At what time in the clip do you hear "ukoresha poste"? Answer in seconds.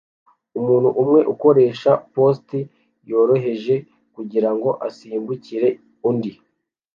1.33-2.59